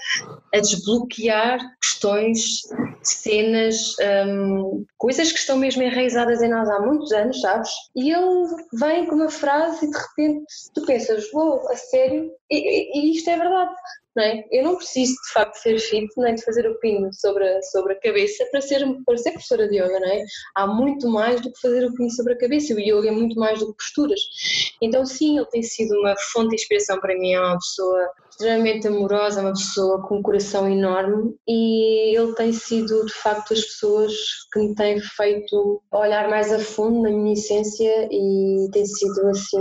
[0.55, 2.61] a desbloquear questões,
[3.03, 3.95] cenas,
[4.27, 7.71] um, coisas que estão mesmo enraizadas em nós há muitos anos, sabes?
[7.97, 12.31] E ele vem com uma frase e de repente tu pensas, wow, a sério?
[12.51, 13.75] E, e, isto é verdade.
[14.19, 14.45] Não é?
[14.51, 17.93] Eu não preciso de facto ser fit nem de fazer o pino sobre a, sobre
[17.93, 20.25] a cabeça para ser, para ser professora de yoga, não é?
[20.57, 22.75] Há muito mais do que fazer o pino sobre a cabeça.
[22.75, 24.19] O yoga é muito mais do que posturas.
[24.83, 27.35] Então, sim, ele tem sido uma fonte de inspiração para mim.
[27.35, 33.05] É uma pessoa extremamente amorosa, uma pessoa com um coração enorme e ele tem sido
[33.07, 34.13] de facto as pessoas
[34.53, 39.59] que me têm feito olhar mais a fundo na minha essência e tem sido assim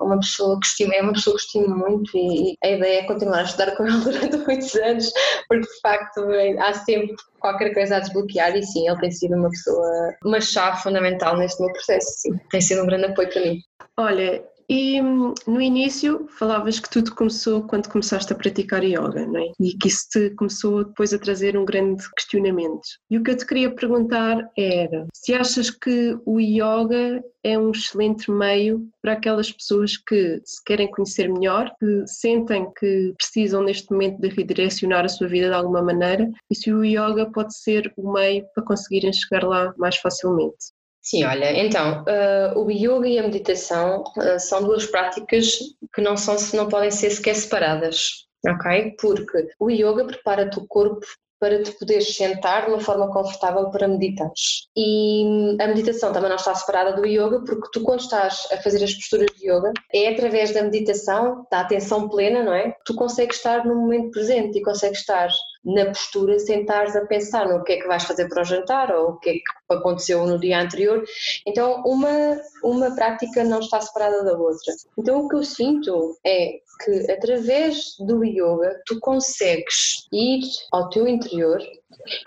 [0.00, 3.40] uma pessoa que estimo, é uma pessoa que estimo muito e a ideia é continuar
[3.40, 5.12] a estudar com ele durante muitos anos
[5.48, 6.20] porque de facto
[6.58, 10.82] há sempre qualquer coisa a desbloquear e sim, ele tem sido uma pessoa, uma chave
[10.82, 13.58] fundamental neste meu processo, sim, tem sido um grande apoio para mim.
[13.96, 19.40] Olha, e hum, no início falavas que tudo começou quando começaste a praticar yoga, não
[19.40, 19.50] é?
[19.58, 22.86] E que isso te começou depois a trazer um grande questionamento.
[23.10, 27.72] E o que eu te queria perguntar era se achas que o yoga é um
[27.72, 33.90] excelente meio para aquelas pessoas que se querem conhecer melhor, que sentem que precisam neste
[33.90, 37.92] momento de redirecionar a sua vida de alguma maneira e se o yoga pode ser
[37.96, 40.79] o meio para conseguirem chegar lá mais facilmente.
[41.10, 45.58] Sim, olha, então, uh, o yoga e a meditação uh, são duas práticas
[45.92, 48.94] que não, são, não podem ser sequer separadas, ok?
[48.96, 51.04] Porque o yoga prepara-te o corpo
[51.40, 54.30] para te poderes sentar de uma forma confortável para meditar.
[54.76, 58.84] E a meditação também não está separada do yoga, porque tu, quando estás a fazer
[58.84, 62.72] as posturas de yoga, é através da meditação, da atenção plena, não é?
[62.84, 65.28] Tu consegues estar no momento presente e consegues estar
[65.64, 69.10] na postura, sentares a pensar no que é que vais fazer para o jantar ou
[69.10, 71.04] o que é que aconteceu no dia anterior.
[71.46, 74.72] Então, uma, uma prática não está separada da outra.
[74.98, 80.40] Então, o que eu sinto é que através do yoga tu consegues ir
[80.72, 81.60] ao teu interior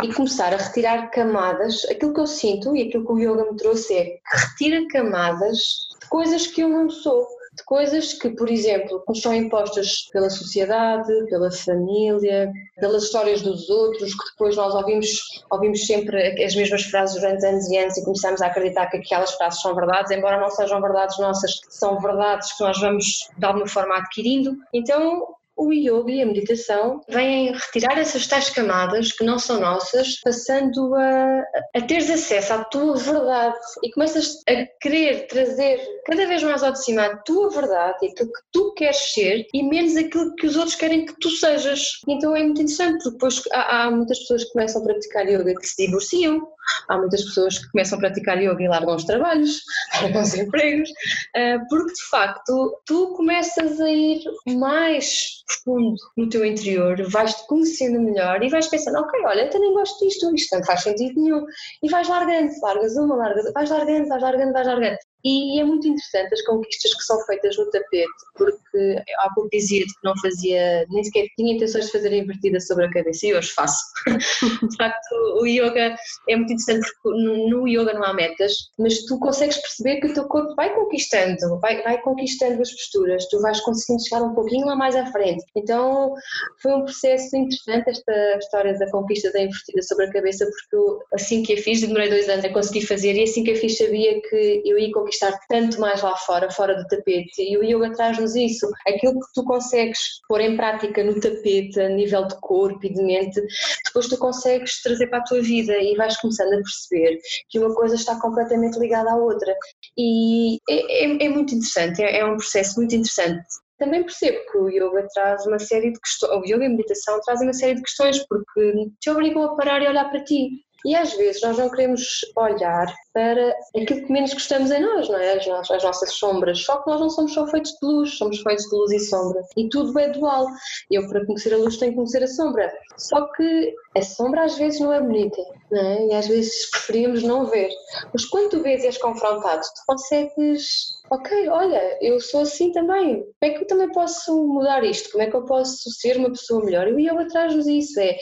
[0.03, 1.85] e começar a retirar camadas.
[1.85, 5.57] Aquilo que eu sinto e aquilo que o yoga me trouxe é que retira camadas
[5.99, 10.29] de coisas que eu não sou de coisas que, por exemplo, nos são impostas pela
[10.29, 15.07] sociedade, pela família, pelas histórias dos outros, que depois nós ouvimos,
[15.51, 19.33] ouvimos sempre as mesmas frases durante anos e anos e começamos a acreditar que aquelas
[19.33, 23.67] frases são verdades, embora não sejam verdades nossas, são verdades que nós vamos de alguma
[23.67, 24.57] forma adquirindo.
[24.73, 30.19] Então, o yoga e a meditação vêm retirar essas tais camadas que não são nossas,
[30.21, 31.43] passando a,
[31.75, 36.71] a teres acesso à tua verdade e começas a querer trazer cada vez mais ao
[36.71, 40.47] de cima a tua verdade e aquilo que tu queres ser e menos aquilo que
[40.47, 41.81] os outros querem que tu sejas.
[42.07, 45.55] Então é muito interessante, porque depois há, há muitas pessoas que começam a praticar yoga
[45.55, 46.41] que se divorciam
[46.89, 49.61] Há muitas pessoas que começam a praticar yoga e largam os trabalhos,
[50.01, 50.89] largam os empregos,
[51.35, 57.99] eh, porque de facto tu começas a ir mais profundo no teu interior, vais-te conhecendo
[57.99, 61.45] melhor e vais pensando, ok, olha, eu também gosto disto, isto não faz sentido nenhum,
[61.81, 64.97] e vais largando, largas uma, largas, vais largando, vais largando, vais largando.
[65.23, 69.93] E é muito interessante as conquistas que são feitas no tapete, porque há pouco dizia-te
[69.93, 73.33] que não fazia, nem sequer tinha intenções de fazer a invertida sobre a cabeça e
[73.33, 73.83] hoje faço.
[74.69, 75.95] de facto, o yoga
[76.29, 80.13] é muito interessante porque no yoga não há metas, mas tu consegues perceber que o
[80.13, 84.65] teu corpo vai conquistando, vai, vai conquistando as posturas, tu vais conseguindo chegar um pouquinho
[84.65, 85.43] lá mais à frente.
[85.55, 86.13] Então
[86.61, 90.99] foi um processo interessante esta história da conquista da invertida sobre a cabeça, porque eu,
[91.13, 93.77] assim que a fiz, demorei dois anos a conseguir fazer e assim que a fiz
[93.77, 97.41] sabia que eu ia conquistar estar tanto mais lá fora, fora do tapete.
[97.41, 98.69] E o yoga traz-nos isso.
[98.87, 103.01] Aquilo que tu consegues pôr em prática no tapete, a nível de corpo e de
[103.03, 103.41] mente,
[103.85, 107.73] depois tu consegues trazer para a tua vida e vais começando a perceber que uma
[107.73, 109.55] coisa está completamente ligada à outra.
[109.97, 113.43] E é, é, é muito interessante, é, é um processo muito interessante
[113.83, 117.19] também percebo que o yoga traz uma série de questões, o yoga e a meditação
[117.25, 120.95] trazem uma série de questões porque te obrigam a parar e olhar para ti E
[120.95, 125.37] às vezes nós não queremos olhar para aquilo que menos gostamos em nós, não é?
[125.37, 126.59] As, nossas, as nossas sombras.
[126.59, 129.41] Só que nós não somos só feitos de luz, somos feitos de luz e sombra.
[129.55, 130.47] E tudo é dual.
[130.91, 132.73] Eu, para conhecer a luz, tenho que conhecer a sombra.
[132.97, 135.41] Só que a sombra às vezes não é bonita,
[135.71, 136.07] não é?
[136.07, 137.69] E às vezes preferimos não ver.
[138.11, 143.21] Mas quando tu vês e és confrontado, tu consegues ok, olha, eu sou assim também,
[143.21, 145.11] como é que eu também posso mudar isto?
[145.11, 146.87] Como é que eu posso ser uma pessoa melhor?
[146.87, 148.17] E o yoga traz-nos isso, é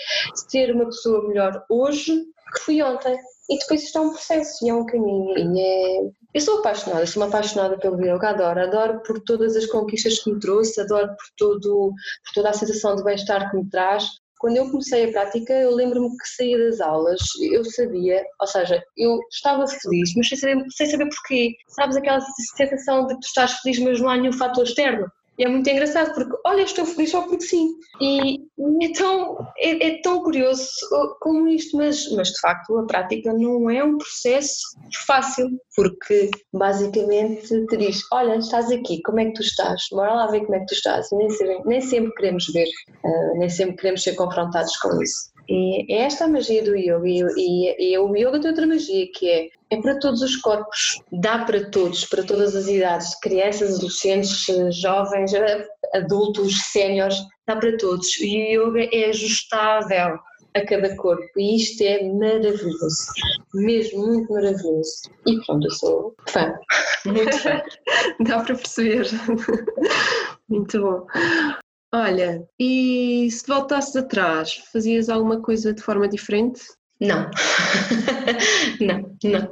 [0.50, 2.22] ser uma pessoa melhor hoje
[2.54, 3.18] que fui ontem.
[3.50, 5.38] E depois isto é um processo e é um caminho.
[5.38, 6.12] E é...
[6.34, 10.32] Eu sou apaixonada, sou uma apaixonada pelo yoga, adoro, adoro por todas as conquistas que
[10.32, 11.94] me trouxe, adoro por, todo,
[12.26, 14.06] por toda a sensação de bem-estar que me traz,
[14.42, 18.84] quando eu comecei a prática, eu lembro-me que saía das aulas, eu sabia, ou seja,
[18.98, 21.56] eu estava feliz, mas sem saber, sem saber porquê.
[21.68, 22.20] Sabes aquela
[22.58, 25.06] sensação de que tu estás feliz, mas não há nenhum fator externo?
[25.42, 27.74] É muito engraçado porque, olha, estou feliz só porque sim.
[28.00, 30.70] E, e então é, é, tão curioso
[31.20, 34.60] como isto, mas, mas de facto a prática não é um processo
[35.08, 39.88] fácil, porque basicamente te diz: olha, estás aqui, como é que tu estás?
[39.92, 41.12] Bora lá ver como é que tu estás.
[41.12, 42.68] E nem, sempre, nem sempre queremos ver,
[43.04, 45.32] uh, nem sempre queremos ser confrontados com isso.
[45.50, 47.08] E é esta a magia do yoga.
[47.08, 51.02] E, e, e o yoga tem outra magia que é é para todos os corpos,
[51.12, 54.46] dá para todos, para todas as idades, crianças, adolescentes,
[54.82, 55.32] jovens,
[55.94, 58.20] adultos, séniores, dá para todos.
[58.20, 60.20] E o yoga é ajustável
[60.54, 63.06] a cada corpo e isto é maravilhoso,
[63.54, 65.10] mesmo muito maravilhoso.
[65.26, 66.54] E pronto, eu sou fã,
[67.06, 67.62] muito fã.
[68.28, 69.08] dá para perceber.
[70.50, 71.08] muito bom.
[71.94, 76.62] Olha, e se voltasses atrás, fazias alguma coisa de forma diferente?
[77.02, 77.32] Não.
[78.80, 79.52] não, não.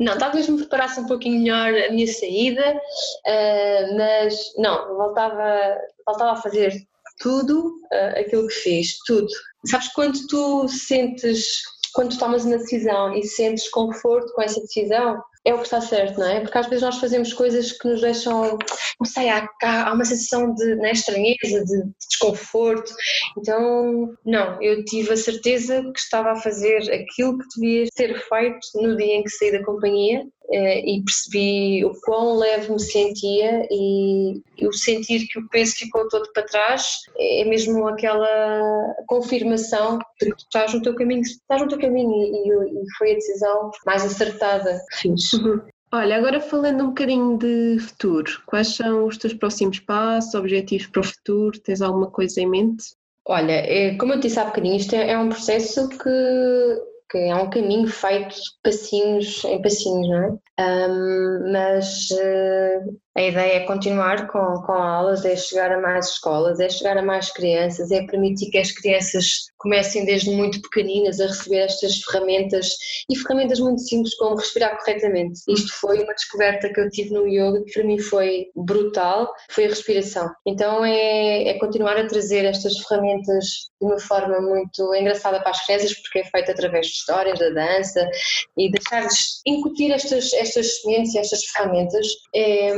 [0.00, 6.32] Não, talvez me preparasse um pouquinho melhor a minha saída, uh, mas não, voltava, voltava
[6.32, 6.74] a fazer
[7.20, 9.28] tudo uh, aquilo que fiz, tudo.
[9.66, 11.62] Sabes quando tu sentes,
[11.94, 15.80] quando tu tomas uma decisão e sentes conforto com essa decisão, é o que está
[15.80, 16.40] certo, não é?
[16.40, 18.58] Porque às vezes nós fazemos coisas que nos deixam,
[19.00, 22.92] não sei, há, há uma sensação de né, estranheza, de, de, desconforto.
[23.38, 28.58] Então, não, eu tive a certeza que estava a fazer aquilo que devia ser feito
[28.74, 34.42] no dia em que saí da companhia e percebi o quão leve me sentia e,
[34.62, 40.42] o sentir que o peso ficou todo para trás é mesmo aquela confirmação de que
[40.42, 44.80] estás no teu caminho, estás no teu caminho e, e foi a decisão mais acertada
[44.90, 45.32] que fiz.
[45.34, 45.60] Uhum.
[45.92, 51.00] Olha, agora falando um bocadinho de futuro, quais são os teus próximos passos, objetivos para
[51.00, 51.58] o futuro?
[51.60, 52.84] Tens alguma coisa em mente?
[53.26, 57.34] Olha, é, como eu disse há bocadinho, isto é, é um processo que que é
[57.34, 60.88] um caminho feito passinhos em passinhos, não é?
[60.88, 66.58] Um, mas uh, a ideia é continuar com, com aulas, é chegar a mais escolas,
[66.58, 71.26] é chegar a mais crianças, é permitir que as crianças comecem desde muito pequeninas a
[71.26, 72.70] receber estas ferramentas
[73.10, 75.40] e ferramentas muito simples como respirar corretamente.
[75.46, 79.66] Isto foi uma descoberta que eu tive no yoga que para mim foi brutal, foi
[79.66, 80.30] a respiração.
[80.46, 83.44] Então é, é continuar a trazer estas ferramentas
[83.78, 87.50] de uma forma muito engraçada para as crianças porque é feito através de histórias, da
[87.50, 88.08] dança
[88.56, 92.06] e deixar-lhes incutir estas, estas sementes estas ferramentas.
[92.34, 92.72] É,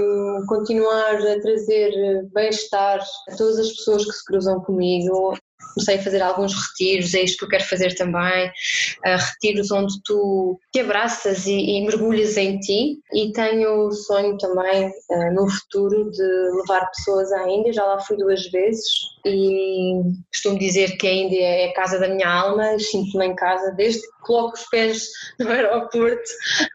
[0.46, 5.34] continuar a trazer bem-estar a todas as pessoas que se cruzam comigo,
[5.74, 9.94] comecei a fazer alguns retiros, é isto que eu quero fazer também, uh, retiros onde
[10.04, 12.98] tu te abraças e, e, mergulhas em ti.
[13.12, 16.22] E tenho o sonho também uh, no futuro de
[16.60, 18.84] levar pessoas à Índia, já lá fui duas vezes.
[19.24, 20.00] E
[20.32, 24.00] costumo dizer que a Índia é a casa da minha alma, sinto-me em casa desde
[24.00, 26.22] que coloco os pés no aeroporto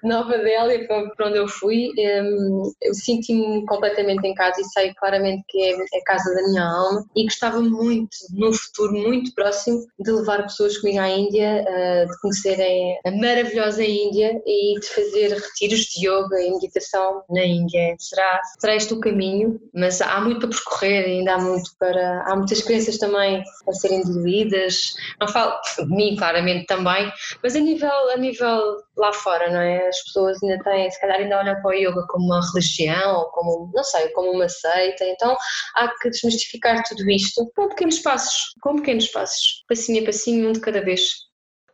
[0.02, 4.94] de Nova Delhi para onde eu fui, um, eu sinto-me completamente em casa e sei
[4.96, 7.06] claramente que é a casa da minha alma.
[7.16, 12.06] E gostava muito no futuro futuro muito próximo de levar pessoas comigo à Índia, eh,
[12.06, 17.96] de conhecerem a maravilhosa Índia e de fazer retiros de yoga e meditação na Índia.
[17.98, 22.24] Será, este o caminho, mas há muito para percorrer, ainda há muito para.
[22.28, 24.94] Há muitas crenças também a serem diluídas.
[25.20, 27.12] Não falo de mim, claramente também,
[27.42, 29.88] mas a nível, a nível lá fora, não é?
[29.88, 33.26] As pessoas ainda têm, se calhar ainda olham para o yoga como uma religião ou
[33.32, 35.36] como, não sei, como uma seita, então
[35.76, 40.52] há que desmistificar tudo isto com pequenos passos, com pequenos passos, passinho a passinho, um
[40.52, 41.28] de cada vez.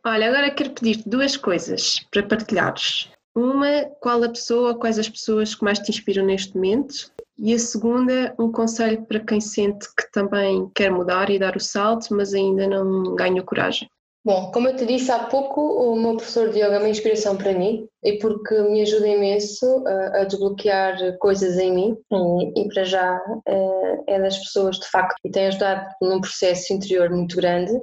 [0.06, 3.10] Olha, agora quero pedir-te duas coisas para partilhares.
[3.36, 7.12] Uma, qual a pessoa, quais as pessoas que mais te inspiram neste momento?
[7.36, 11.60] E a segunda, um conselho para quem sente que também quer mudar e dar o
[11.60, 13.90] salto, mas ainda não ganha coragem.
[14.26, 17.36] Bom, como eu te disse há pouco, o meu professor de yoga é uma inspiração
[17.36, 22.70] para mim e porque me ajuda imenso a, a desbloquear coisas em mim e, e
[22.70, 27.36] para já é, é das pessoas de facto que tem ajudado num processo interior muito
[27.36, 27.74] grande.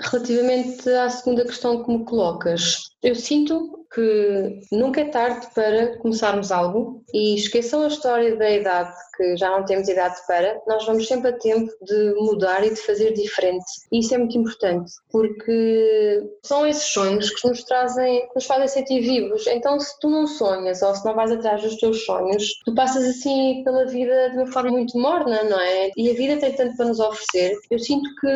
[0.00, 6.52] Relativamente à segunda questão que me colocas, eu sinto que nunca é tarde para começarmos
[6.52, 11.06] algo e esqueçam a história da idade, que já não temos idade para, nós vamos
[11.06, 13.64] sempre a tempo de mudar e de fazer diferente.
[13.90, 18.68] E isso é muito importante, porque são esses sonhos que nos trazem, que nos fazem
[18.68, 19.46] sentir vivos.
[19.46, 23.04] Então, se tu não sonhas ou se não vais atrás dos teus sonhos, tu passas
[23.04, 25.90] assim pela vida de uma forma muito morna, não é?
[25.96, 27.56] E a vida tem tanto para nos oferecer.
[27.70, 28.28] Eu sinto que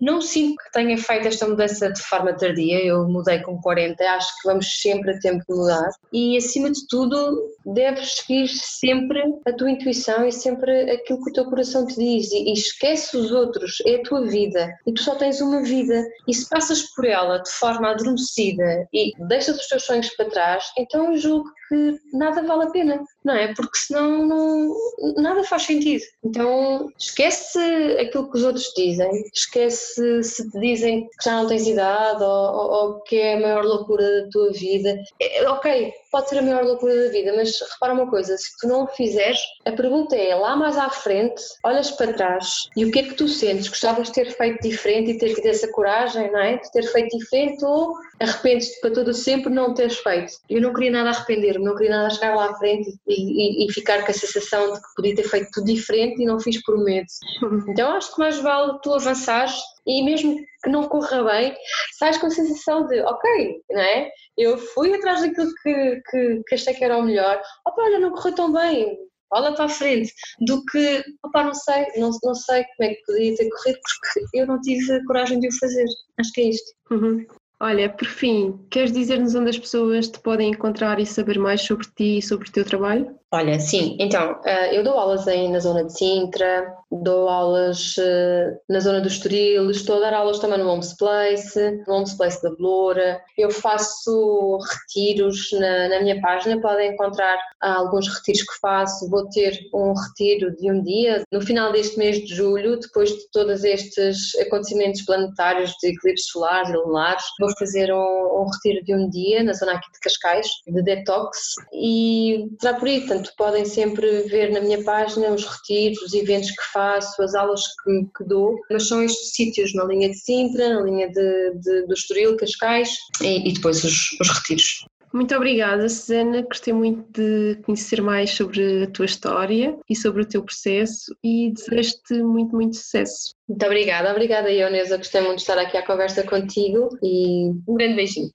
[0.00, 4.28] não sinto que tenha feito esta mudança de forma tardia, eu mudei com 40, acho
[4.40, 5.90] que vamos sempre a tempo de mudar.
[6.12, 11.32] E acima de tudo deves seguir sempre a tua intuição e sempre aquilo que o
[11.32, 12.30] teu coração te diz.
[12.32, 14.72] E, esquece os outros, é a tua vida.
[14.86, 16.04] E tu só tens uma vida.
[16.28, 20.64] E se passas por ela de forma adormecida e deixas os teus sonhos para trás,
[20.78, 23.54] então julgo que nada vale a pena, não é?
[23.54, 24.74] Porque senão não,
[25.16, 26.02] nada faz sentido.
[26.24, 27.58] Então esquece
[28.00, 32.28] aquilo que os outros dizem, esquece se te dizem que já não tens idade ou,
[32.28, 34.96] ou, ou que é a maior loucura da tua vida.
[35.20, 38.68] É, ok, pode ser a maior loucura da vida, mas repara uma coisa, se tu
[38.68, 42.92] não o fizeres, a pergunta é lá mais à frente, olhas para trás e o
[42.92, 43.66] que é que tu sentes?
[43.66, 46.56] Gostavas de ter feito diferente e ter tido essa coragem, não é?
[46.58, 50.34] De ter feito diferente ou arrependes-te para todo sempre não teres feito?
[50.48, 53.72] Eu não queria nada arrepender-me, não queria nada chegar lá à frente e, e, e,
[53.72, 56.78] ficar com a sensação de que podia ter feito tudo diferente e não fiz por
[56.78, 57.08] medo.
[57.74, 59.54] Então acho que mais vale tu avançares
[59.86, 61.54] e mesmo que não corra bem,
[61.98, 64.10] sais com a sensação de, ok, não é?
[64.36, 68.10] Eu fui atrás daquilo que, que, que achei que era o melhor, opa, olha, não
[68.12, 68.98] correu tão bem,
[69.32, 70.12] olha para a frente,
[70.46, 74.38] do que, opa, não sei, não, não sei como é que podia ter corrido, porque
[74.38, 75.86] eu não tive a coragem de o fazer.
[76.18, 76.72] Acho que é isto.
[76.90, 77.26] Uhum.
[77.60, 81.86] Olha, por fim, queres dizer-nos onde as pessoas te podem encontrar e saber mais sobre
[81.96, 83.18] ti e sobre o teu trabalho?
[83.34, 88.56] Olha, sim, então, eh, eu dou aulas aí na zona de Sintra, dou aulas eh,
[88.68, 92.40] na zona do Estoril, estou a dar aulas também no Homes Place, no Homes Place
[92.40, 99.10] da Bloura, eu faço retiros na, na minha página, podem encontrar alguns retiros que faço,
[99.10, 103.28] vou ter um retiro de um dia no final deste mês de julho, depois de
[103.32, 108.94] todos estes acontecimentos planetários de eclipses solares e lunares, vou fazer um, um retiro de
[108.94, 113.32] um dia na zona aqui de Cascais, de detox, e será por aí, portanto, Portanto,
[113.36, 118.06] podem sempre ver na minha página os retiros, os eventos que faço, as aulas que,
[118.16, 121.94] que dou, mas são estes sítios na linha de Sintra, na linha de, de, do
[121.94, 122.90] Estoril, Cascais
[123.22, 124.86] e, e depois os, os retiros.
[125.12, 126.42] Muito obrigada, Susana.
[126.42, 131.52] Gostei muito de conhecer mais sobre a tua história e sobre o teu processo e
[131.52, 133.32] desejo-te muito, muito sucesso.
[133.48, 134.96] Muito obrigada, obrigada, Ionesa.
[134.96, 138.30] Gostei muito de estar aqui à conversa contigo e um grande beijinho.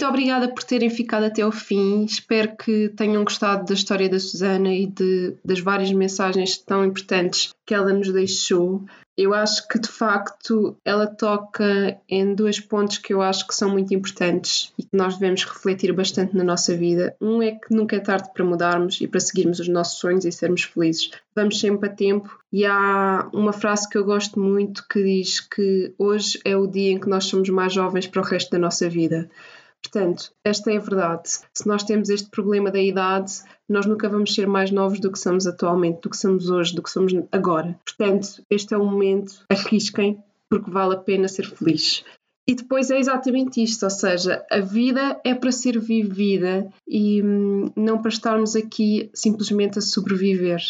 [0.00, 2.06] Muito obrigada por terem ficado até ao fim.
[2.06, 7.50] Espero que tenham gostado da história da Susana e de, das várias mensagens tão importantes
[7.66, 8.82] que ela nos deixou.
[9.14, 13.68] Eu acho que de facto ela toca em dois pontos que eu acho que são
[13.68, 17.14] muito importantes e que nós devemos refletir bastante na nossa vida.
[17.20, 20.32] Um é que nunca é tarde para mudarmos e para seguirmos os nossos sonhos e
[20.32, 21.10] sermos felizes.
[21.36, 25.92] Vamos sempre a tempo e há uma frase que eu gosto muito que diz que
[25.98, 28.88] hoje é o dia em que nós somos mais jovens para o resto da nossa
[28.88, 29.28] vida.
[29.82, 31.28] Portanto, esta é a verdade.
[31.52, 33.32] Se nós temos este problema da idade,
[33.68, 36.82] nós nunca vamos ser mais novos do que somos atualmente, do que somos hoje, do
[36.82, 37.78] que somos agora.
[37.84, 42.04] Portanto, este é o momento, arrisquem, porque vale a pena ser feliz.
[42.46, 47.70] E depois é exatamente isto, ou seja, a vida é para ser vivida e hum,
[47.76, 50.60] não para estarmos aqui simplesmente a sobreviver.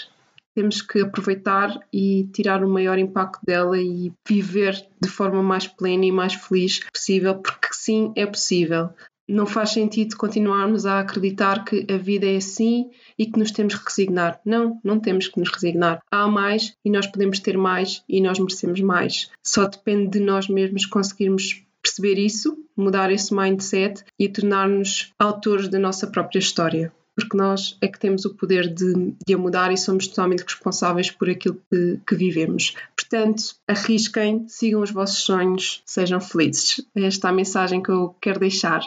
[0.60, 6.04] Temos que aproveitar e tirar o maior impacto dela e viver de forma mais plena
[6.04, 8.90] e mais feliz possível, porque sim, é possível.
[9.26, 13.74] Não faz sentido continuarmos a acreditar que a vida é assim e que nos temos
[13.74, 14.38] que resignar.
[14.44, 16.02] Não, não temos que nos resignar.
[16.10, 19.30] Há mais e nós podemos ter mais e nós merecemos mais.
[19.42, 25.78] Só depende de nós mesmos conseguirmos perceber isso, mudar esse mindset e tornar-nos autores da
[25.78, 29.76] nossa própria história porque nós é que temos o poder de, de a mudar e
[29.76, 32.74] somos totalmente responsáveis por aquilo que, que vivemos.
[32.96, 36.80] Portanto, arrisquem, sigam os vossos sonhos, sejam felizes.
[36.94, 38.80] Esta é a mensagem que eu quero deixar.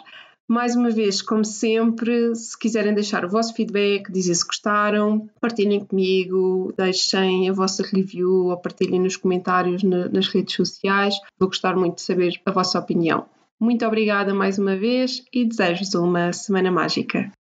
[0.47, 5.85] Mais uma vez, como sempre, se quiserem deixar o vosso feedback, dizer se gostaram, partilhem
[5.85, 11.15] comigo, deixem a vossa review ou partilhem nos comentários nas redes sociais.
[11.39, 13.25] Vou gostar muito de saber a vossa opinião.
[13.59, 17.31] Muito obrigada mais uma vez e desejo-vos uma semana mágica.